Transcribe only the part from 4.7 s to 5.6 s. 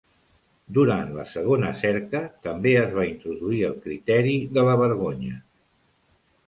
la vergonya.